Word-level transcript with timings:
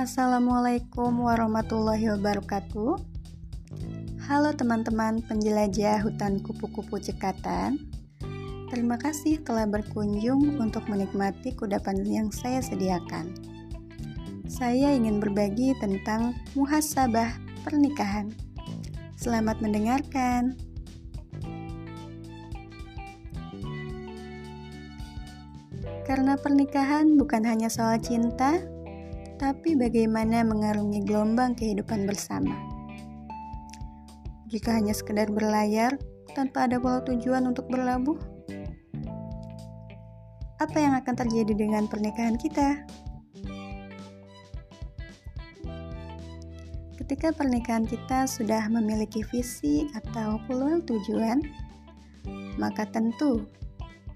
Assalamualaikum 0.00 1.28
warahmatullahi 1.28 2.08
wabarakatuh. 2.16 2.96
Halo 4.24 4.50
teman-teman 4.56 5.20
penjelajah 5.28 6.00
hutan 6.00 6.40
kupu-kupu 6.40 6.96
cekatan. 6.96 7.76
Terima 8.72 8.96
kasih 8.96 9.44
telah 9.44 9.68
berkunjung 9.68 10.56
untuk 10.56 10.88
menikmati 10.88 11.52
kudapan 11.52 12.00
yang 12.08 12.32
saya 12.32 12.64
sediakan. 12.64 13.28
Saya 14.48 14.96
ingin 14.96 15.20
berbagi 15.20 15.76
tentang 15.84 16.32
muhasabah 16.56 17.36
pernikahan. 17.60 18.32
Selamat 19.20 19.60
mendengarkan. 19.60 20.56
Karena 26.08 26.40
pernikahan 26.40 27.20
bukan 27.20 27.44
hanya 27.44 27.68
soal 27.68 28.00
cinta, 28.00 28.64
tapi 29.40 29.72
bagaimana 29.72 30.44
mengarungi 30.44 31.00
gelombang 31.08 31.56
kehidupan 31.56 32.04
bersama. 32.04 32.52
Jika 34.52 34.76
hanya 34.76 34.92
sekedar 34.92 35.32
berlayar 35.32 35.96
tanpa 36.36 36.68
ada 36.68 36.76
pola 36.76 37.00
tujuan 37.08 37.48
untuk 37.48 37.64
berlabuh, 37.72 38.20
apa 40.60 40.76
yang 40.76 40.92
akan 40.92 41.14
terjadi 41.16 41.56
dengan 41.56 41.88
pernikahan 41.88 42.36
kita? 42.36 42.84
Ketika 47.00 47.32
pernikahan 47.32 47.88
kita 47.88 48.28
sudah 48.28 48.68
memiliki 48.68 49.24
visi 49.32 49.88
atau 49.96 50.36
pulau 50.44 50.84
tujuan, 50.84 51.40
maka 52.60 52.84
tentu 52.92 53.48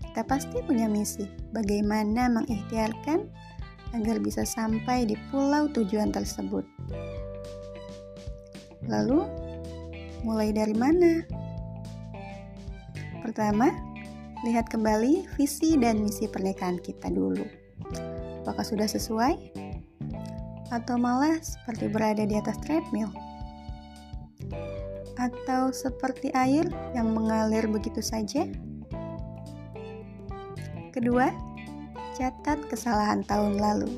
kita 0.05 0.20
pasti 0.28 0.61
punya 0.62 0.86
misi 0.86 1.27
bagaimana 1.50 2.28
mengikhtiarkan 2.28 3.27
agar 3.95 4.19
bisa 4.19 4.42
sampai 4.42 5.06
di 5.06 5.14
pulau 5.31 5.70
tujuan 5.70 6.11
tersebut. 6.11 6.67
Lalu, 8.91 9.25
mulai 10.27 10.50
dari 10.50 10.75
mana? 10.75 11.23
Pertama, 13.25 13.72
lihat 14.45 14.69
kembali 14.69 15.25
visi 15.39 15.81
dan 15.81 16.05
misi 16.05 16.28
pernikahan 16.28 16.77
kita 16.77 17.09
dulu. 17.09 17.47
Apakah 18.45 18.67
sudah 18.67 18.84
sesuai? 18.84 19.41
Atau 20.69 21.00
malah 21.00 21.41
seperti 21.41 21.89
berada 21.89 22.28
di 22.28 22.37
atas 22.37 22.61
treadmill? 22.61 23.09
Atau 25.17 25.72
seperti 25.72 26.34
air 26.37 26.69
yang 26.92 27.15
mengalir 27.15 27.65
begitu 27.70 28.05
saja? 28.05 28.45
Kedua, 30.92 31.33
catat 32.15 32.62
kesalahan 32.70 33.27
tahun 33.27 33.59
lalu. 33.59 33.91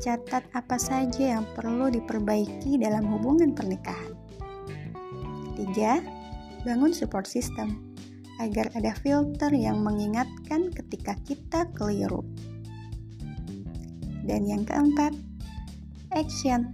Catat 0.00 0.44
apa 0.56 0.76
saja 0.80 1.38
yang 1.38 1.44
perlu 1.56 1.92
diperbaiki 1.92 2.80
dalam 2.80 3.04
hubungan 3.08 3.52
pernikahan. 3.52 4.12
Ketiga, 5.52 6.00
bangun 6.64 6.90
support 6.96 7.28
system 7.28 7.94
agar 8.42 8.66
ada 8.74 8.96
filter 8.98 9.52
yang 9.54 9.84
mengingatkan 9.84 10.72
ketika 10.74 11.14
kita 11.22 11.70
keliru. 11.76 12.24
Dan 14.24 14.48
yang 14.48 14.64
keempat, 14.64 15.12
action. 16.16 16.72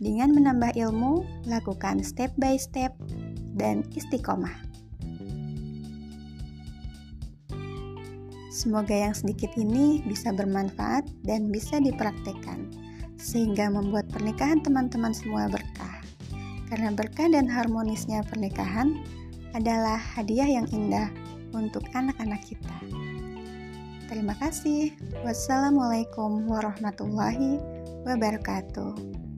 Dengan 0.00 0.32
menambah 0.32 0.80
ilmu, 0.80 1.44
lakukan 1.44 2.00
step 2.00 2.32
by 2.40 2.56
step 2.56 2.96
dan 3.58 3.84
istiqomah. 3.92 4.69
Semoga 8.50 8.92
yang 8.92 9.14
sedikit 9.14 9.54
ini 9.54 10.02
bisa 10.02 10.34
bermanfaat 10.34 11.06
dan 11.22 11.54
bisa 11.54 11.78
dipraktekkan, 11.78 12.66
sehingga 13.14 13.70
membuat 13.70 14.10
pernikahan 14.10 14.58
teman-teman 14.58 15.14
semua 15.14 15.46
berkah. 15.46 16.02
Karena 16.66 16.90
berkah 16.90 17.30
dan 17.30 17.46
harmonisnya 17.46 18.26
pernikahan 18.26 18.98
adalah 19.54 19.98
hadiah 19.98 20.50
yang 20.50 20.66
indah 20.74 21.06
untuk 21.54 21.86
anak-anak 21.94 22.42
kita. 22.42 22.76
Terima 24.10 24.34
kasih. 24.42 24.90
Wassalamualaikum 25.22 26.50
warahmatullahi 26.50 27.62
wabarakatuh. 28.02 29.29